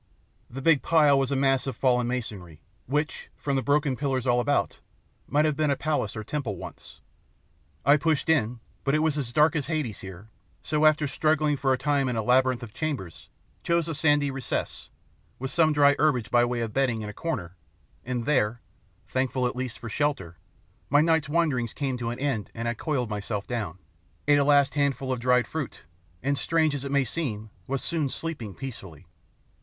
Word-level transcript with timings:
The 0.49 0.63
big 0.63 0.81
pile 0.81 1.19
was 1.19 1.31
a 1.31 1.35
mass 1.35 1.67
of 1.67 1.75
fallen 1.77 2.07
masonry, 2.07 2.59
which, 2.87 3.29
from 3.35 3.55
the 3.55 3.61
broken 3.61 3.95
pillars 3.95 4.25
all 4.25 4.39
about, 4.39 4.79
might 5.27 5.45
have 5.45 5.55
been 5.55 5.69
a 5.69 5.75
palace 5.75 6.15
or 6.15 6.23
temple 6.23 6.55
once. 6.55 7.01
I 7.85 7.97
pushed 7.97 8.27
in, 8.27 8.61
but 8.83 8.95
it 8.95 9.03
was 9.03 9.15
as 9.19 9.31
dark 9.31 9.55
as 9.55 9.67
Hades 9.67 9.99
here, 9.99 10.31
so, 10.63 10.87
after 10.87 11.07
struggling 11.07 11.55
for 11.55 11.71
a 11.71 11.77
time 11.77 12.09
in 12.09 12.15
a 12.15 12.23
labyrinth 12.23 12.63
of 12.63 12.73
chambers, 12.73 13.29
chose 13.61 13.87
a 13.87 13.93
sandy 13.93 14.31
recess, 14.31 14.89
with 15.37 15.51
some 15.51 15.71
dry 15.71 15.95
herbage 15.99 16.31
by 16.31 16.43
way 16.45 16.61
of 16.61 16.73
bedding 16.73 17.03
in 17.03 17.09
a 17.09 17.13
corner, 17.13 17.55
and 18.03 18.25
there, 18.25 18.59
thankful 19.07 19.45
at 19.45 19.55
least 19.55 19.77
for 19.77 19.87
shelter, 19.87 20.35
my 20.89 21.01
night's 21.01 21.29
wanderings 21.29 21.73
came 21.73 21.95
to 21.99 22.09
an 22.09 22.17
end 22.17 22.49
and 22.55 22.67
I 22.67 22.73
coiled 22.73 23.11
myself 23.11 23.45
down, 23.45 23.77
ate 24.27 24.39
a 24.39 24.43
last 24.43 24.73
handful 24.73 25.11
of 25.13 25.19
dry 25.19 25.43
fruit, 25.43 25.81
and, 26.23 26.39
strange 26.39 26.73
as 26.73 26.83
it 26.83 26.91
may 26.91 27.05
seem, 27.05 27.51
was 27.67 27.83
soon 27.83 28.09
sleeping 28.09 28.55
peacefully. 28.55 29.05